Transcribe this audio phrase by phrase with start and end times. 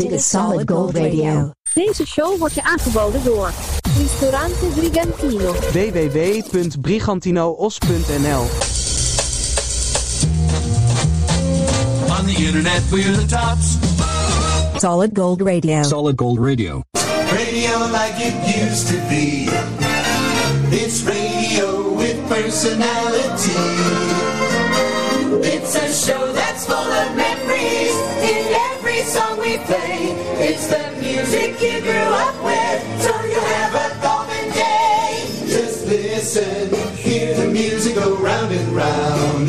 [0.00, 1.50] Dit is Solid Gold Radio.
[1.74, 3.50] Deze show wordt je aangeboden door
[3.98, 5.52] Ristorante Brigantino.
[5.52, 8.40] www.brigantinoos.nl
[12.18, 13.76] On the internet, we're the tops.
[14.80, 15.82] Solid Gold Radio.
[15.82, 16.82] Solid Gold Radio.
[17.32, 19.48] Radio like it used to be.
[20.70, 23.58] It's radio with personality.
[25.42, 27.16] It's a show that's full of
[29.00, 30.12] every song we play.
[30.48, 35.24] It's the music you grew up with, so you have a golden day.
[35.46, 39.46] Just listen, hear the music go round and round.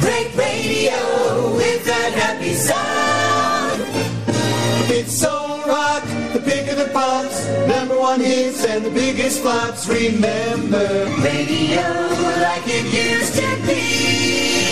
[0.00, 3.82] Great radio with that happy sound.
[4.90, 6.02] It's soul rock,
[6.32, 9.86] the pick of the pops, number one hits and the biggest flops.
[9.88, 11.82] Remember, radio
[12.40, 14.63] like it used to be.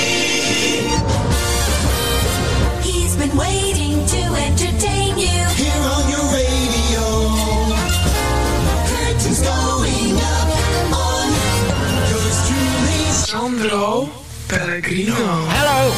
[13.33, 14.09] Sandro
[14.47, 15.15] Pellegrino.
[15.49, 15.93] Hallo!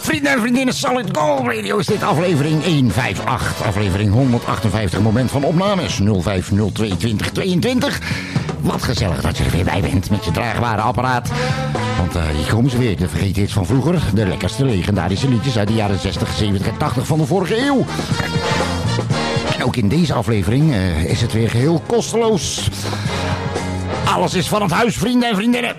[0.00, 3.66] Vrienden en vriendinnen, Solid Gold Radio is dit aflevering 158.
[3.66, 8.00] Aflevering 158, moment van opnames 0502 2022.
[8.60, 11.28] Wat gezellig dat je er weer bij bent met je draagbare apparaat.
[11.98, 14.02] Want eh, hier komen ze weer, de vergetenhits van vroeger.
[14.14, 17.84] De lekkerste legendarische liedjes uit de jaren 60, 70 en 80 van de vorige eeuw.
[19.56, 22.68] En ook in deze aflevering eh, is het weer geheel kosteloos.
[24.14, 25.76] Alles is van het huis, vrienden en vriendinnen.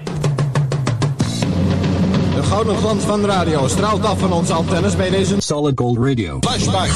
[2.36, 5.98] De gouden glans van de radio straalt af van onze antennes bij deze Solid Gold
[5.98, 6.38] Radio.
[6.42, 6.90] flashback.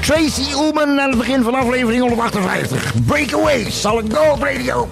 [0.00, 2.92] Tracy Ullman aan het begin van aflevering 158.
[3.06, 4.88] Breakaway, Solid Gold Radio.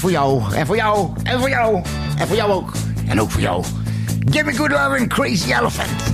[0.00, 0.42] Voor jou.
[0.54, 1.08] En voor jou.
[1.22, 1.82] En voor jou.
[2.18, 2.72] En voor jou ook.
[3.08, 3.64] En ook voor jou.
[4.30, 6.09] Give me good love and crazy elephant.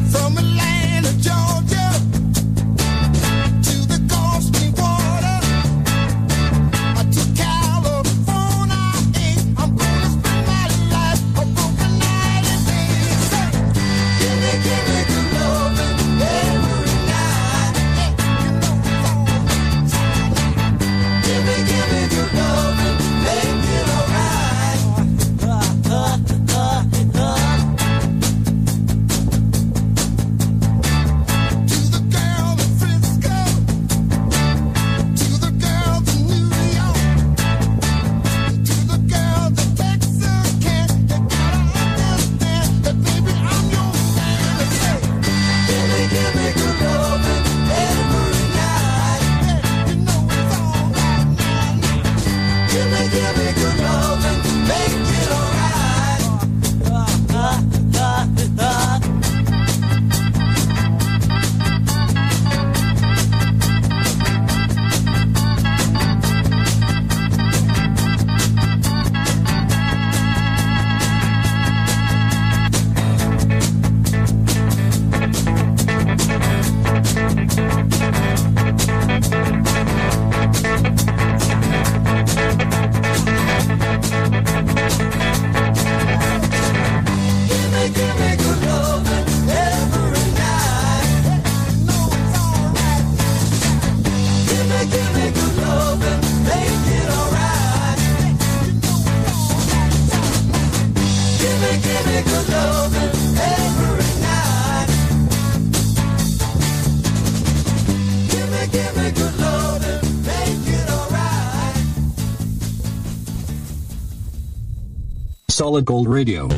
[115.56, 116.49] Solid Gold Radio.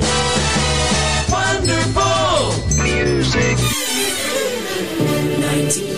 [1.31, 3.57] Wonderful music.
[5.39, 5.98] 19.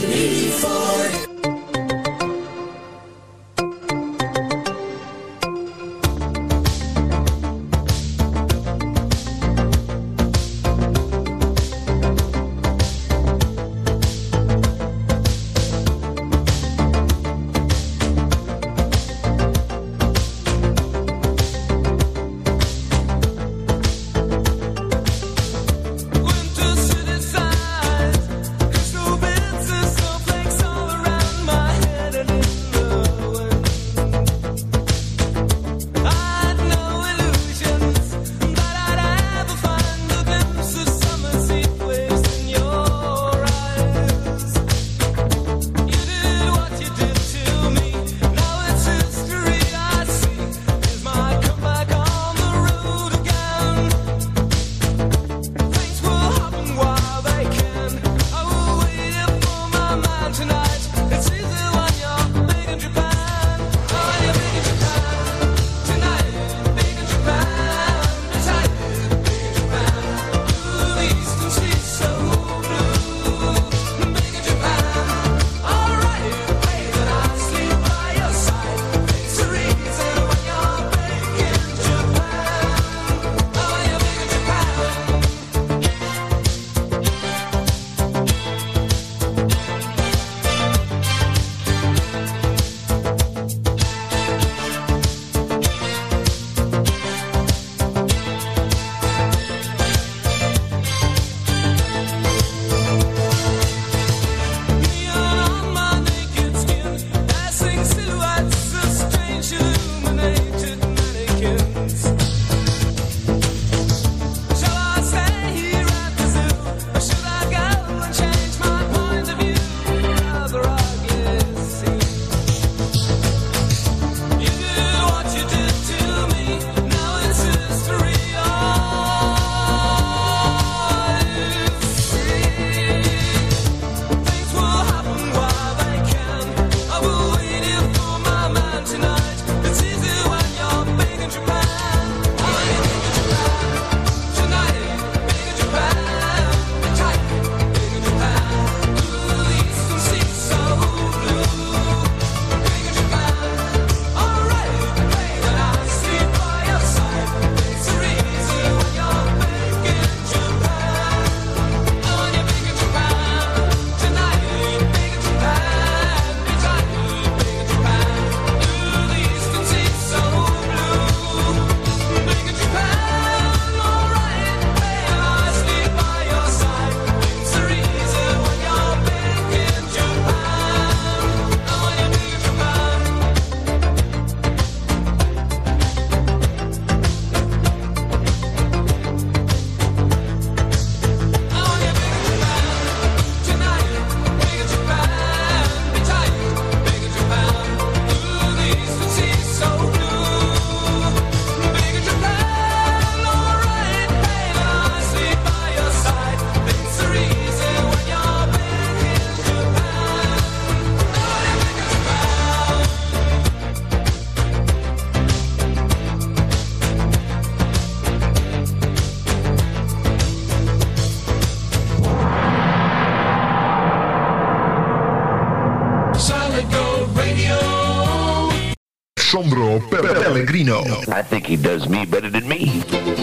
[230.86, 232.80] I think he does me better than me.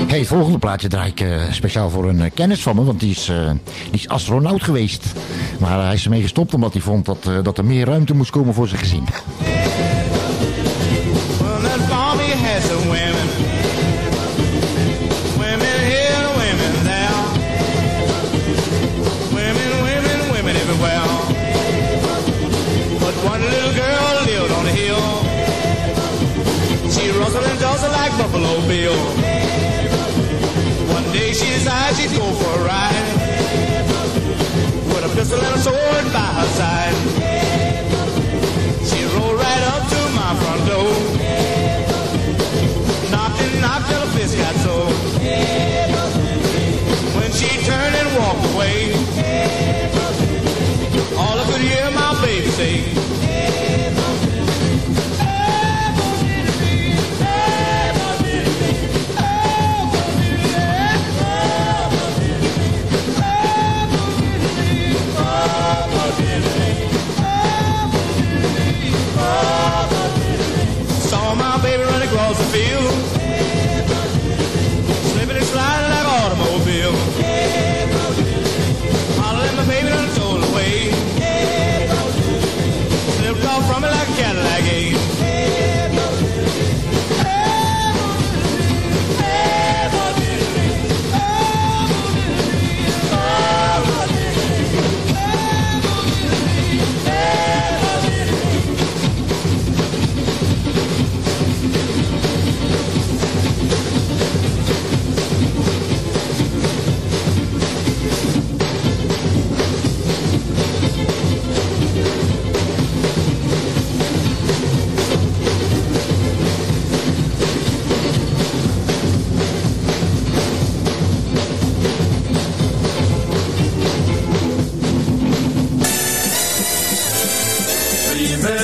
[0.08, 2.84] Hey, het volgende plaatje draai ik eh, speciaal voor een eh, kennis van me.
[2.84, 3.52] Want die is, eh,
[3.92, 5.06] die is astronaut geweest.
[5.60, 8.54] Maar hij is ermee gestopt omdat hij vond dat, dat er meer ruimte moest komen
[8.54, 9.04] voor zijn gezin.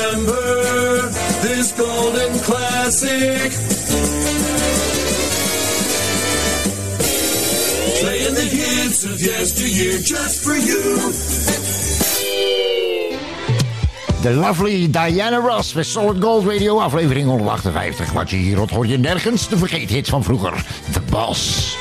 [0.03, 1.09] remember
[1.41, 3.51] this golden classic.
[8.01, 11.11] Playing the hits of yesterday just for you.
[14.21, 18.11] The lovely Diana Ross met Solid Gold Radio, aflevering 158.
[18.11, 20.65] Wat je hier hoort je nergens, de vergeethits van vroeger.
[20.93, 21.77] de Boss.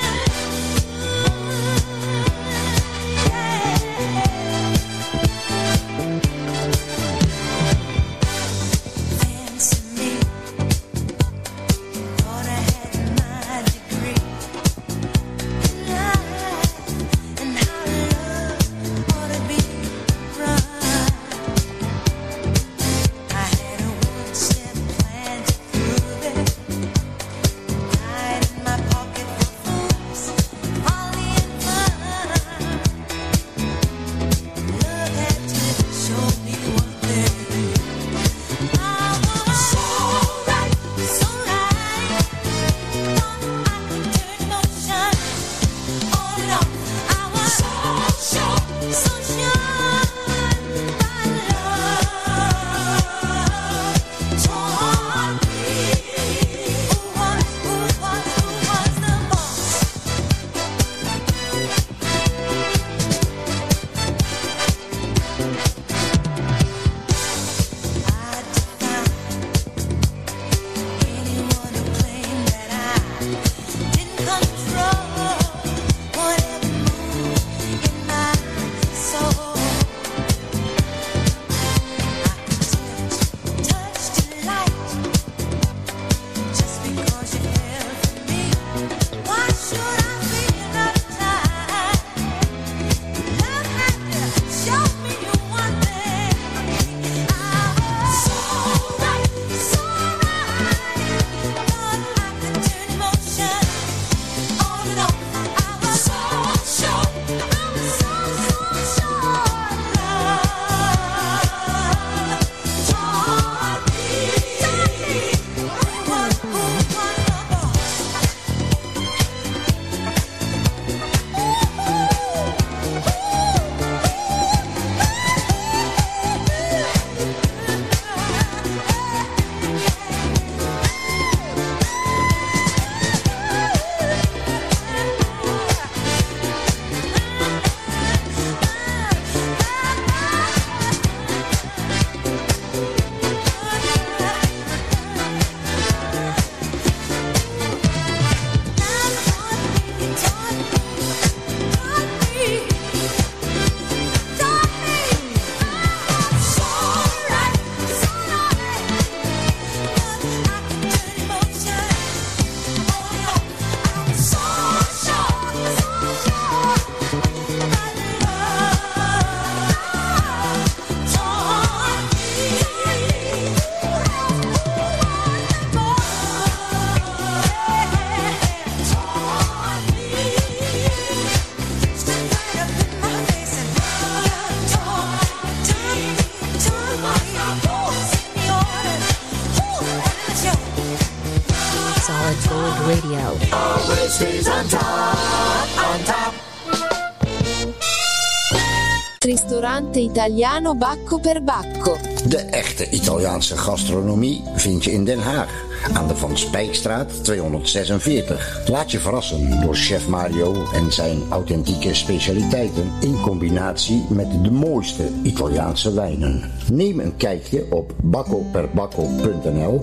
[199.73, 201.97] Ristorante italiano Bacco per Bacco.
[202.27, 205.65] De echte Italiaanse gastronomie vind je in Den Haag.
[205.93, 208.63] Aan de Van Spijkstraat 246.
[208.67, 215.09] Laat je verrassen door chef Mario en zijn authentieke specialiteiten in combinatie met de mooiste
[215.23, 216.51] Italiaanse wijnen.
[216.73, 219.81] Neem een kijkje op baccoperbacco.nl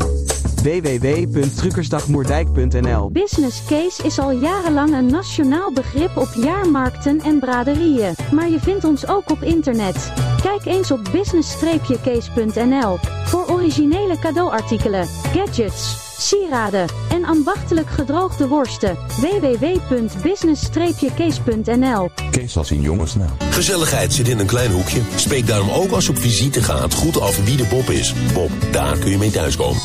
[0.63, 8.59] www.truckersdagmoerdijk.nl Business case is al jarenlang een nationaal begrip op jaarmarkten en braderieën, maar je
[8.59, 10.30] vindt ons ook op internet.
[10.41, 18.97] Kijk eens op business-case.nl voor originele cadeauartikelen, gadgets, sieraden en ambachtelijk gedroogde worsten.
[19.19, 23.31] www.business-case.nl Kees als in jongensnaam.
[23.49, 25.01] Gezelligheid zit in een klein hoekje.
[25.15, 28.13] Spreek daarom ook als je op visite gaat goed af wie de Bob is.
[28.33, 29.81] Bob, daar kun je mee thuiskomen.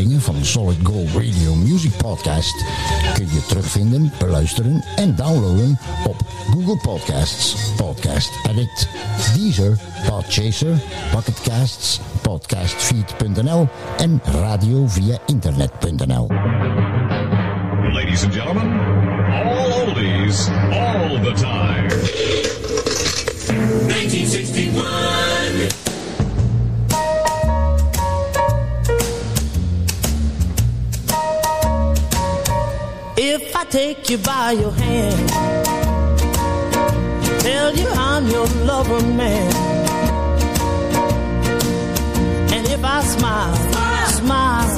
[0.00, 2.64] Afleveringen van Solid Gold Radio Music Podcast
[3.14, 6.16] kun je terugvinden, beluisteren en downloaden op
[6.50, 8.88] Google Podcasts, Podcast Addict,
[9.34, 10.80] Deezer, Podchaser,
[11.12, 16.26] Pocketcasts, Podcastfeed.nl en radio via internet.nl.
[17.92, 18.80] Ladies and gentlemen,
[19.44, 21.88] all oldies, all the time.
[23.88, 25.29] 1961.
[33.70, 35.28] Take you by your hand,
[37.40, 39.52] tell you I'm your lover man.
[42.52, 43.54] And if I smile,
[44.08, 44.68] smile,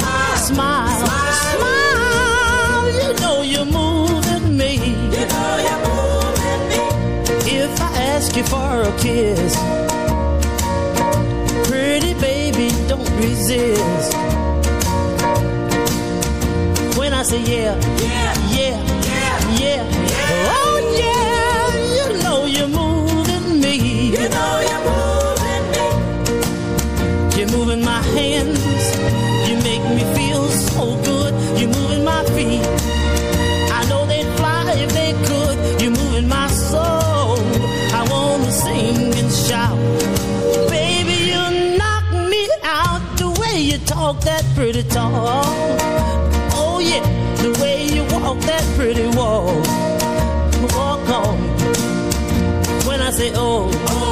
[0.41, 0.89] smile,
[1.49, 1.83] smile,
[3.01, 4.75] you know you're moving me.
[4.77, 6.81] You know you're moving me.
[7.61, 9.57] If I ask you for a kiss,
[11.67, 14.42] pretty baby, don't resist.
[17.33, 18.77] Say yeah, yeah, yeah,
[19.17, 21.63] yeah, yeah, oh yeah,
[21.97, 23.75] you know you're moving me.
[24.17, 25.87] You know you're moving me.
[27.39, 28.85] You're moving my hands.
[29.49, 31.33] You make me feel so good.
[31.59, 32.67] You're moving my feet.
[33.79, 35.57] I know they'd fly if they could.
[35.81, 37.39] You're moving my soul.
[37.99, 39.79] I wanna sing and shout.
[40.69, 45.72] Baby, you knock me out the way you talk that pretty talk.
[47.43, 49.47] The way you walk that pretty walk.
[50.77, 51.39] Walk on.
[52.87, 54.12] When I say oh, oh,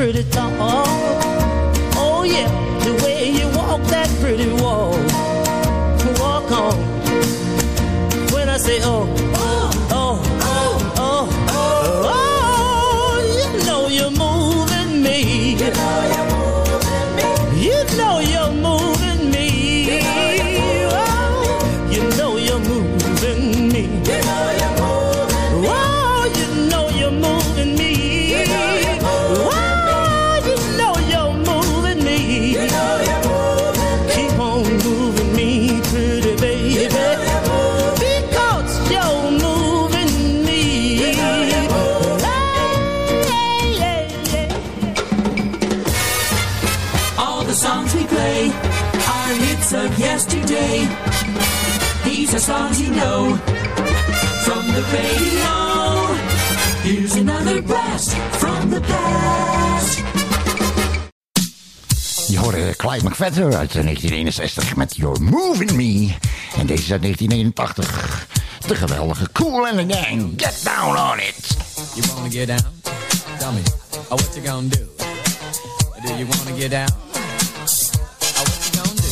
[0.00, 0.50] pretty talk.
[1.96, 2.48] Oh yeah,
[2.86, 4.96] the way you walk that pretty walk.
[6.18, 6.74] Walk on.
[8.32, 8.99] When I say oh,
[54.74, 55.50] the radio.
[56.82, 60.02] Here's another blast from the past.
[62.28, 66.14] Je hoorde Clyde McFadden uit 1961 met You're Moving Me.
[66.56, 68.26] En deze is uit 1981.
[68.66, 70.32] De geweldige Cool and the Gang.
[70.36, 71.56] Get down on it.
[71.94, 72.80] You wanna get down?
[73.38, 73.62] Tell me,
[74.08, 74.88] oh, what you gonna do?
[76.06, 76.88] Do you wanna get down?
[78.38, 79.08] Oh, what you gonna do?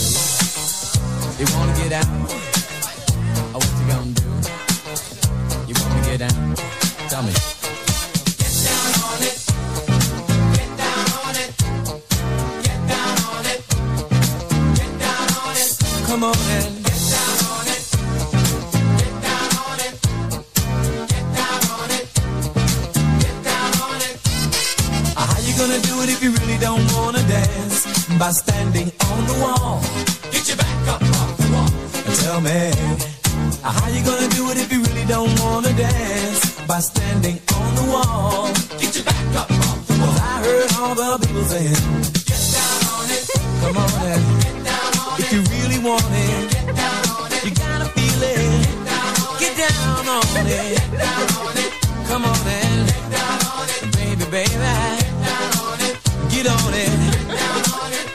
[1.38, 2.47] You wanna get down?
[6.08, 6.54] Get down?
[7.10, 7.32] Tell me.
[8.40, 9.36] Get down on it.
[10.56, 11.50] Get down on it.
[12.64, 13.60] Get down on it.
[14.74, 15.70] Get down on it.
[16.06, 17.82] Come on and get down on it.
[18.98, 19.94] Get down on it.
[21.12, 22.06] Get down on it.
[23.20, 24.16] Get down on it.
[25.14, 27.84] How you gonna do it if you really don't wanna dance?
[28.18, 29.82] By standing on the wall.
[30.32, 31.70] Get your back up off the wall.
[32.06, 32.72] And tell me,
[33.62, 36.60] how you gonna do it if you really don't wanna dance?
[36.66, 38.52] By standing on the wall.
[38.78, 40.18] Get your back up off the wall.
[40.20, 41.74] I heard all the people saying,
[42.28, 43.24] get down on it.
[43.60, 46.50] Come on and get down on if you really want it.
[46.52, 47.44] Get down on it.
[47.44, 48.38] You gotta feel it.
[49.40, 50.38] Get down on it.
[50.38, 50.74] Get down on it.
[50.76, 51.72] Get down on it.
[52.08, 53.80] Come on and get down on it.
[53.96, 54.50] Baby, baby.
[54.50, 55.94] Get down on it.
[56.30, 56.94] Get on it.
[57.10, 58.06] Get down on it.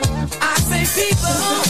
[0.42, 1.63] I say people.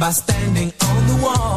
[0.00, 1.49] By standing on the wall.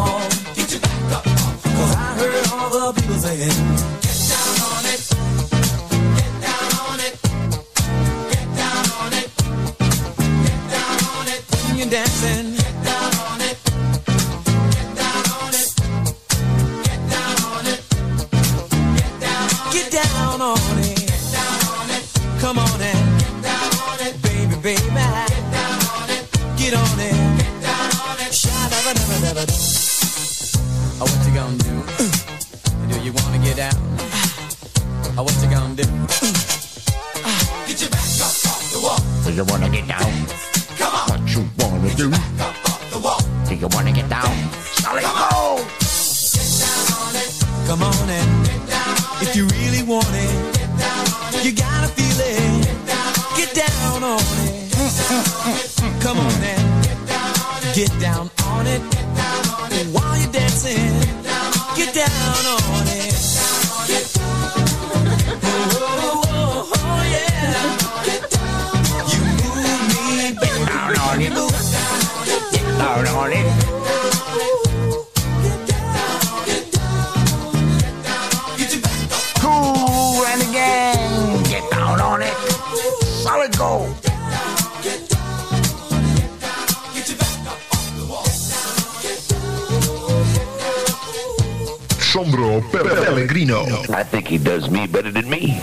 [92.14, 93.66] Sandro Pellegrino.
[93.90, 95.60] I think he does me better than me.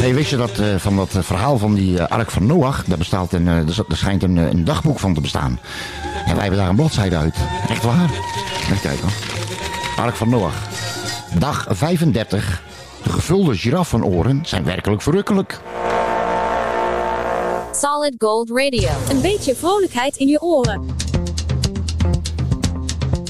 [0.00, 2.84] Hey, wist je dat eh, van dat eh, verhaal van die eh, Ark van Noach,
[2.84, 5.60] daar, bestaat een, eh, er schijnt een, een dagboek van te bestaan.
[6.26, 7.34] En wij hebben daar een bladzijde uit.
[7.68, 8.10] Echt waar.
[8.60, 10.04] Even kijken hoor.
[10.04, 10.54] Ark van Noach.
[11.38, 12.62] Dag 35.
[13.02, 15.60] De gevulde giraffenoren zijn werkelijk verrukkelijk.
[17.72, 18.90] Solid Gold Radio.
[19.10, 21.07] Een beetje vrolijkheid in je oren.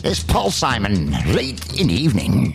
[0.09, 2.55] Is Paul Simon, late in the evening.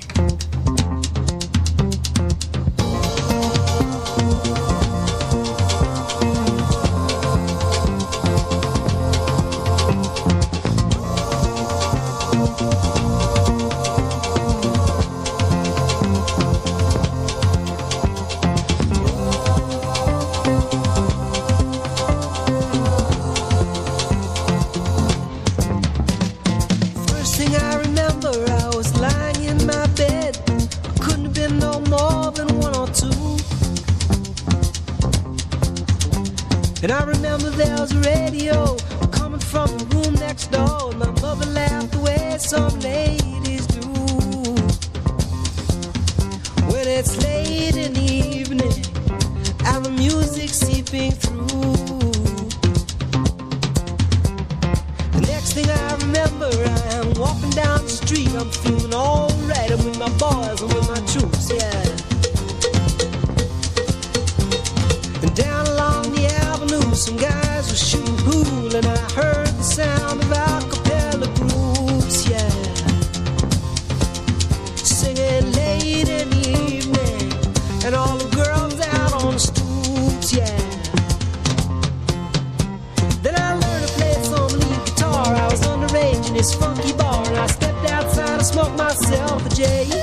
[47.03, 48.71] It's late in the evening
[49.83, 51.49] the music seeping through.
[55.11, 58.29] The next thing I remember, I am walking down the street.
[58.35, 59.71] I'm feeling alright.
[59.71, 61.83] I'm with my boys and with my troops, yeah.
[65.21, 69.42] And down along the avenue, some guys were shooting pool, and I heard
[86.43, 90.02] this funky bar, and I stepped outside and smoked myself a J.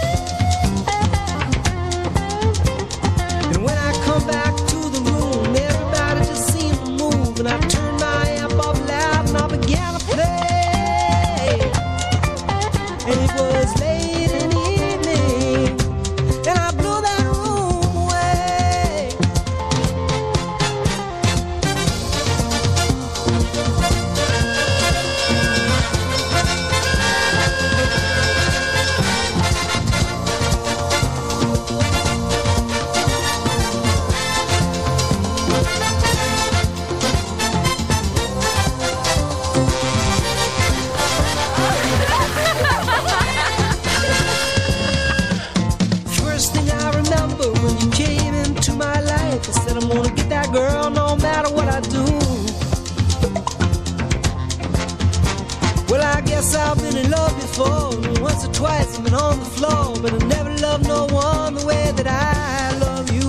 [50.31, 52.05] that girl no matter what I do.
[55.91, 57.91] Well, I guess I've been in love before,
[58.23, 61.67] once or twice I've been on the floor, but I never loved no one the
[61.67, 63.29] way that I love you.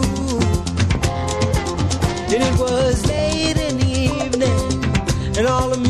[2.33, 5.81] And it was late in the evening, and all the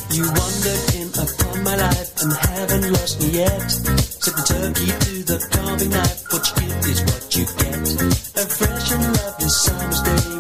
[0.08, 4.11] You wandered in upon my life and haven't lost me yet.
[4.22, 6.32] Set the turkey to the carving knife.
[6.32, 7.74] What you give is what you get.
[8.38, 10.31] A fresh and lovely summer's day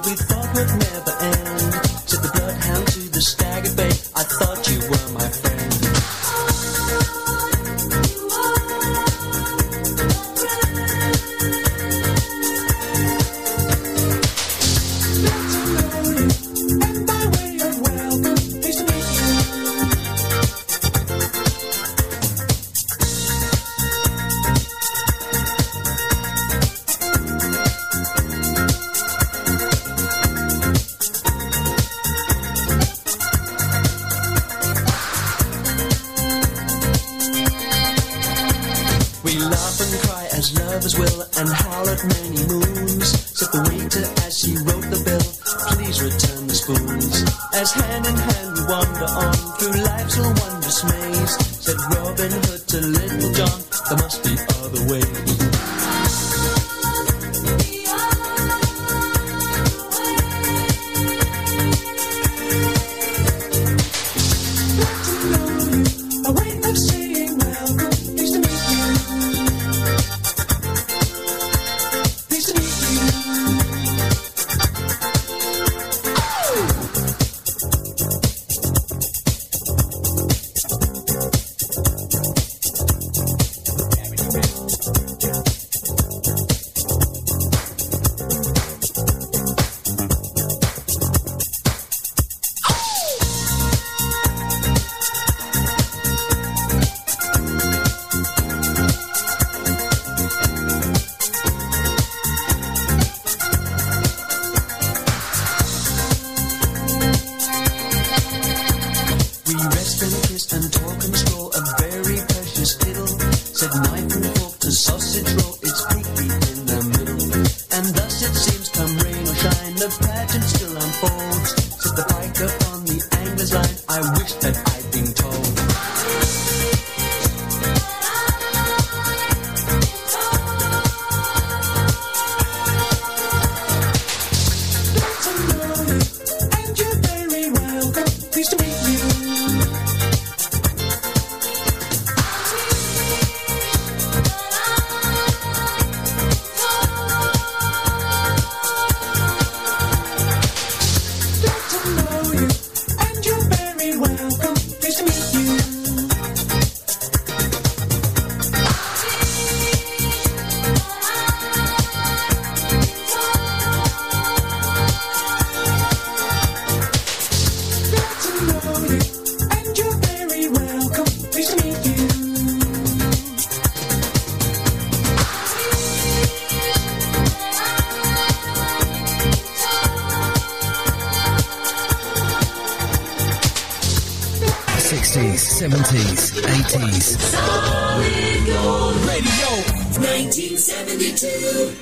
[186.71, 187.19] 90s.
[187.19, 189.51] Solid Gold Radio
[189.99, 191.75] 1972.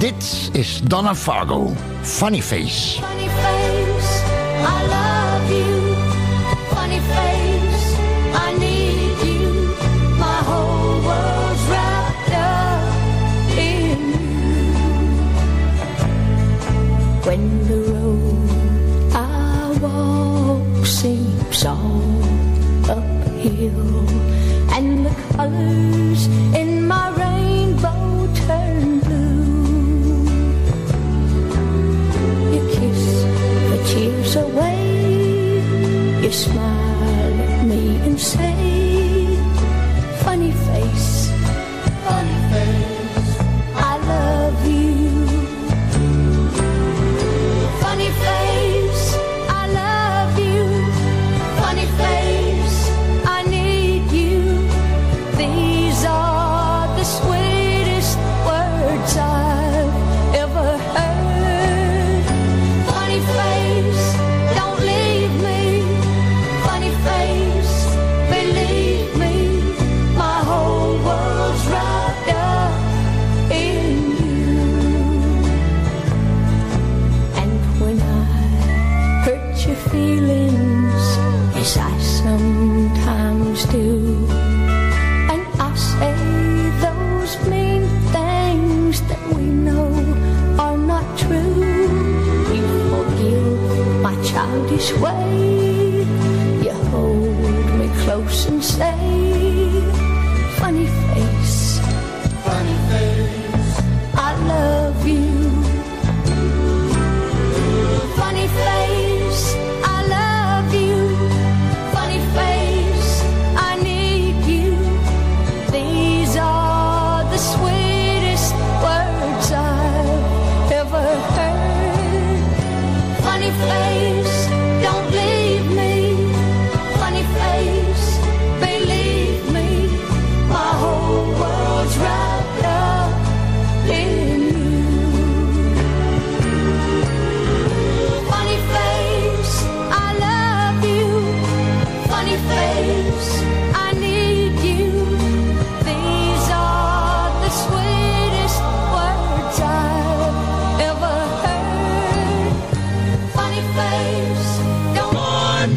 [0.00, 1.68] This is Donna Fargo,
[2.02, 2.96] Funny Face.
[2.98, 4.22] Funny Face,
[4.66, 5.77] I love you.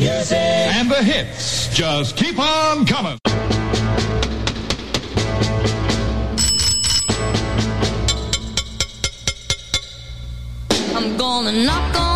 [0.02, 0.38] music.
[0.38, 3.20] And the hits just keep on coming.
[10.96, 12.11] I'm gonna knock on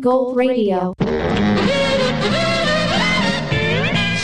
[0.00, 0.92] Gold Radio.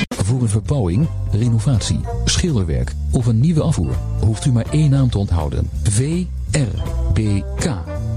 [0.08, 5.18] Voor een verbouwing, renovatie, schilderwerk of een nieuwe afvoer hoeft u maar één naam te
[5.18, 7.72] onthouden: VRBK.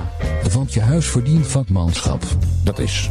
[0.54, 2.24] want je huis verdient vakmanschap.
[2.64, 3.10] Dat is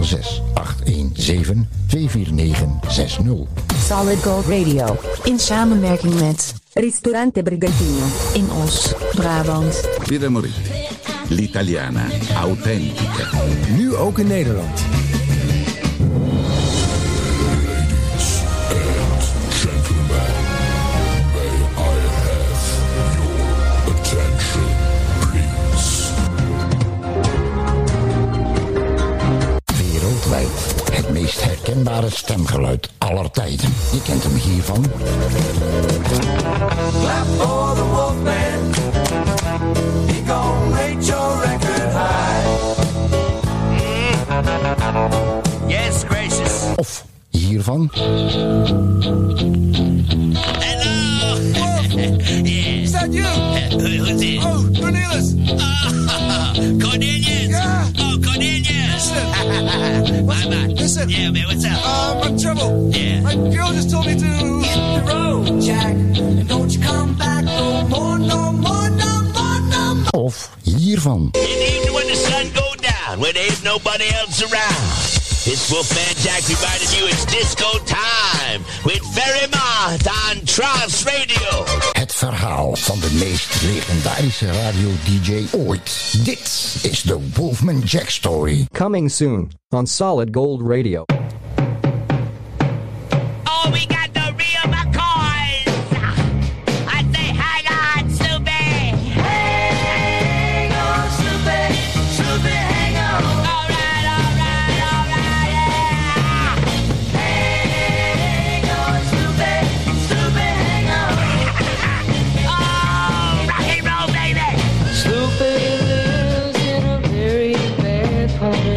[0.00, 2.80] 06817
[3.88, 4.96] Solid Gold Radio.
[5.22, 8.04] In samenwerking met Ristorante Brigantino.
[8.32, 9.88] In Os, Brabant.
[10.06, 10.52] Piramorit.
[11.28, 12.04] L'Italiana.
[12.34, 13.28] Authentica.
[13.76, 14.80] Nu ook in Nederland.
[32.32, 33.74] stemgeluid aller tijden.
[33.92, 34.84] Je kent hem hiervan.
[84.22, 86.24] legendarische radio-dj ooit.
[86.24, 88.66] Dit is de Wolfman Jack Story.
[88.72, 91.04] Coming soon on Solid Gold Radio.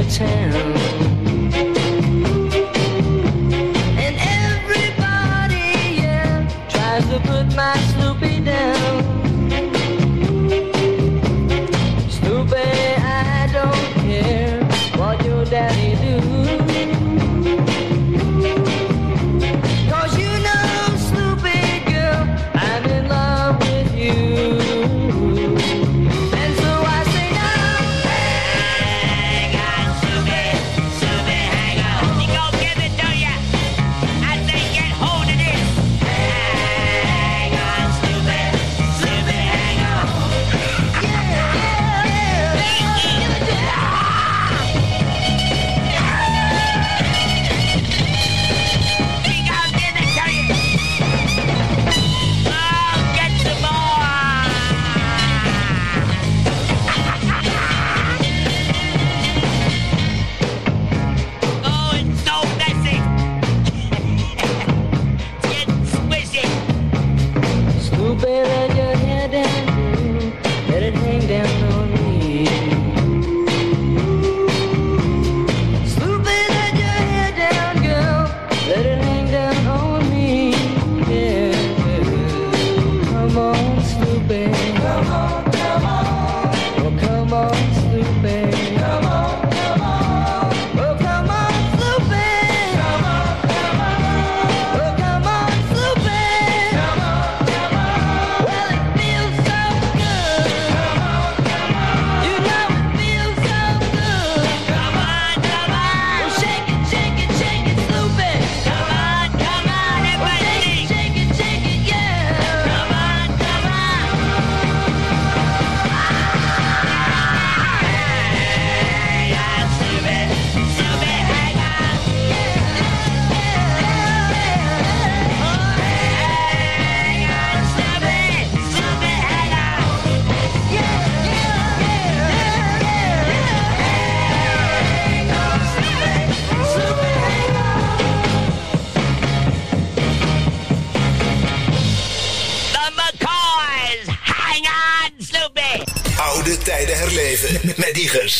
[0.09, 0.84] town.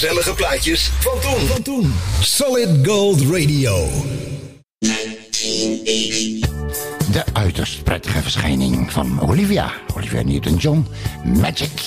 [0.06, 1.48] gezellige plaatjes van toen.
[1.48, 1.94] Van toen.
[2.22, 3.88] Solid Gold Radio.
[7.12, 10.88] De uiterst prettige verschijning van Olivia, Olivia Newton-John,
[11.24, 11.85] Magic.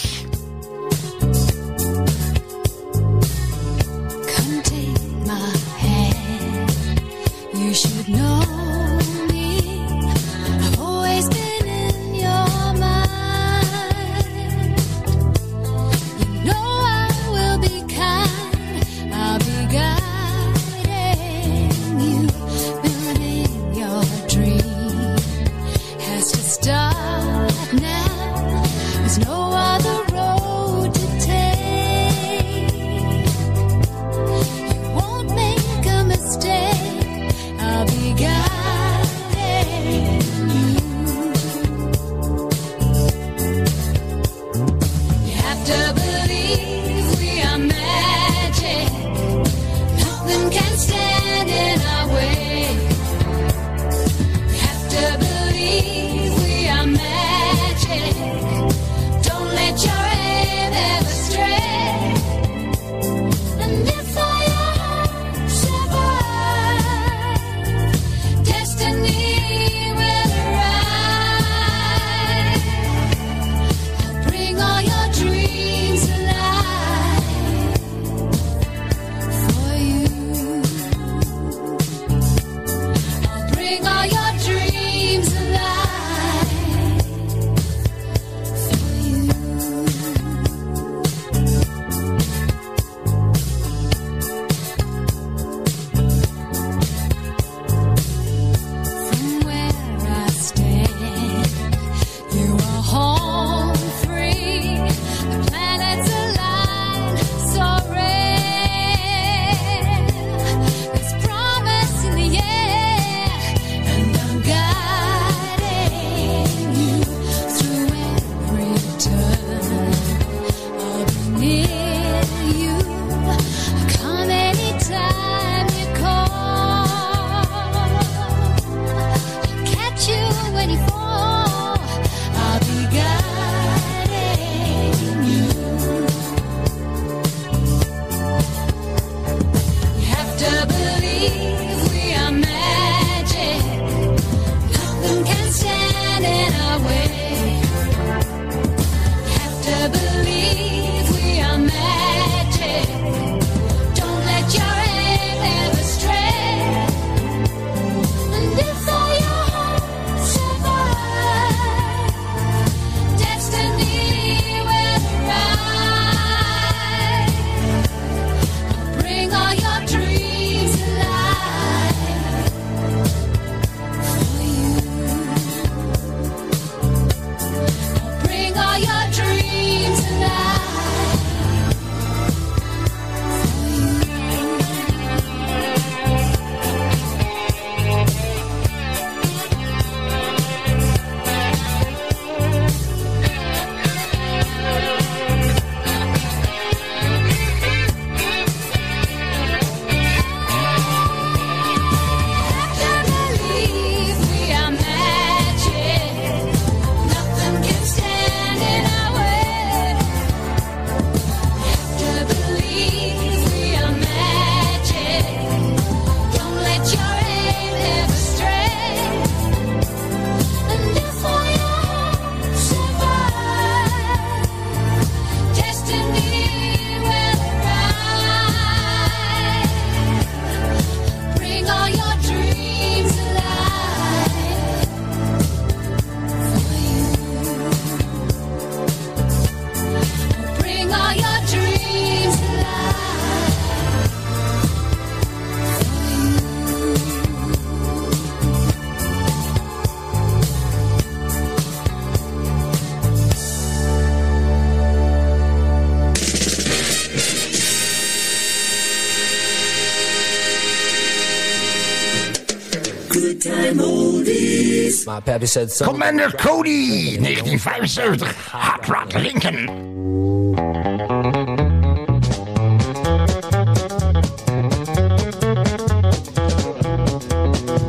[265.29, 269.69] Pappy said, son, Commander Cody, 1975, Hot Rod Lincoln.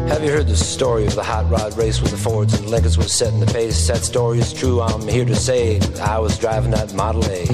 [0.09, 2.97] Have you heard the story of the hot rod race where the Fords and Lincolns
[2.97, 3.87] were setting the pace?
[3.87, 7.45] That story is true, I'm here to say I was driving that Model A.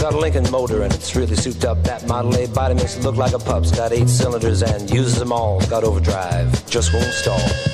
[0.00, 1.82] It's got a Lincoln motor and it's really souped up.
[1.84, 3.62] That Model A body makes it look like a pup.
[3.62, 5.58] It's got eight cylinders and uses them all.
[5.60, 7.69] It's got overdrive, just won't stall.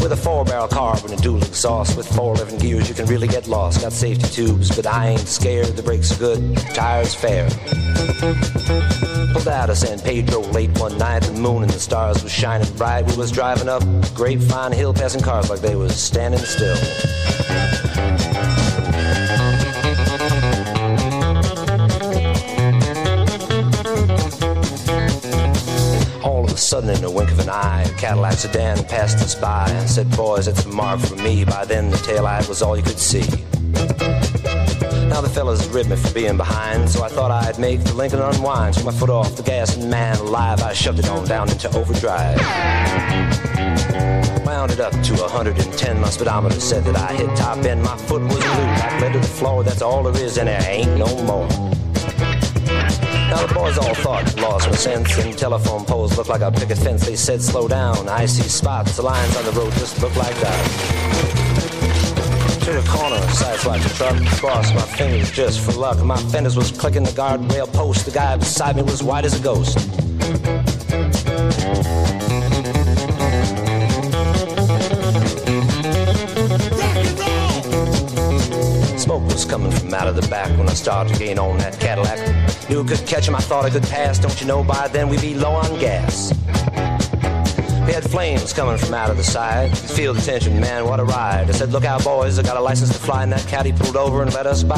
[0.00, 3.06] With a four barrel carb and a dual exhaust with four living gears, you can
[3.06, 3.80] really get lost.
[3.80, 5.76] Got safety tubes, but I ain't scared.
[5.76, 7.48] The brakes are good, tires fair.
[9.32, 11.24] Pulled out of San Pedro late one night.
[11.24, 13.06] The moon and the stars was shining bright.
[13.10, 13.82] We was driving up
[14.14, 16.76] Grapevine Hill, passing cars like they was standing still.
[26.86, 30.10] Sudden, in a wink of an eye, a Cadillac sedan passed us by and said,
[30.16, 31.44] Boys, it's a mark for me.
[31.44, 33.26] By then, the taillight was all you could see.
[35.08, 38.20] Now the fellas ribbed me for being behind, so I thought I'd make the Lincoln
[38.20, 38.74] unwind.
[38.74, 41.68] Took my foot off the gas, and man alive, I shoved it on down into
[41.76, 42.38] overdrive.
[44.44, 46.00] Wound it up to 110.
[46.00, 47.82] My speedometer said that I hit top end.
[47.82, 48.44] My foot was loose.
[48.44, 49.64] I led to the floor.
[49.64, 51.75] That's all there is, and there ain't no more.
[53.36, 56.78] Now the boys all thought laws were sense, and telephone poles looked like a picket
[56.78, 57.04] fence.
[57.04, 58.96] They said, "Slow down." I see spots.
[58.96, 60.62] The lines on the road just look like that.
[62.64, 65.98] To the corner, sideswiped the truck, crossed my fingers just for luck.
[65.98, 68.06] My fenders was clicking the guardrail post.
[68.06, 70.05] The guy beside me was white as a ghost.
[80.06, 82.18] Out of the back when I started to gain on that Cadillac.
[82.70, 84.18] Knew it could catch him, I thought I could pass.
[84.18, 86.32] Don't you know by then we'd be low on gas?
[87.86, 89.76] We had flames coming from out of the side.
[89.76, 91.48] Feel the tension, man, what a ride.
[91.48, 93.96] I said, Look out, boys, I got a license to fly, and that caddy pulled
[93.96, 94.76] over and let us by.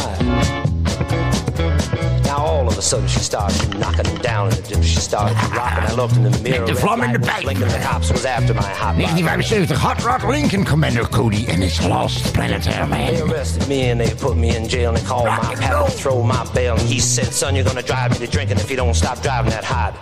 [2.59, 4.83] All of a sudden she started knocking him down in the dip.
[4.83, 5.85] She started rocking.
[5.85, 6.67] I looked in the mirror.
[6.67, 7.43] Met de vlam in de pijp.
[7.43, 9.05] Blinking the cops was after my hot rod.
[9.05, 14.13] 1975, Hot Rod Lincoln, Commander Cody and his lost planetary They arrested me and they
[14.13, 16.75] put me in jail and they called my pap to throw my bail.
[16.75, 19.53] And he said, son, you're gonna drive me to drinking if you don't stop driving
[19.53, 19.95] that hot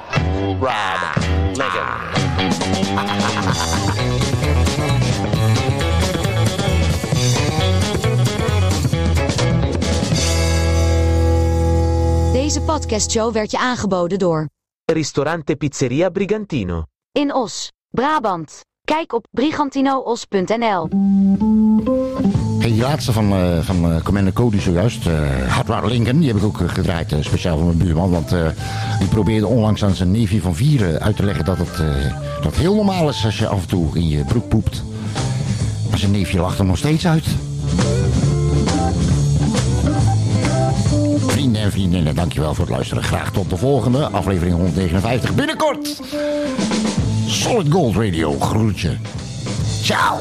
[0.58, 0.72] rod.
[0.72, 1.12] Ah.
[4.16, 4.32] Lincoln.
[12.56, 14.48] Deze podcastshow werd je aangeboden door
[14.84, 16.82] Ristorante Pizzeria Brigantino.
[17.12, 18.60] In Os, Brabant.
[18.84, 20.88] Kijk op brigantinoos.nl.
[22.58, 26.28] Hey, die laatste van, eh, van eh, Commander Cody zojuist, eh Hot Rod Lincoln, die
[26.28, 28.10] heb ik ook eh, gedraaid eh, speciaal voor mijn buurman.
[28.10, 28.48] Want eh,
[28.98, 32.14] die probeerde onlangs aan zijn neefje van vier eh, uit te leggen dat het, eh,
[32.36, 34.82] dat het heel normaal is als je af en toe in je broek poept.
[35.90, 37.26] Maar zijn neefje lacht er nog steeds uit.
[41.46, 43.02] Vrienden en vriendinnen, dankjewel voor het luisteren.
[43.02, 46.00] Graag tot de volgende, aflevering 159 binnenkort.
[47.26, 48.96] Solid Gold Radio, groetje.
[49.82, 50.18] Ciao.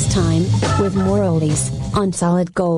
[0.00, 0.42] Next time
[0.80, 2.70] with more oldies on Solid Gold.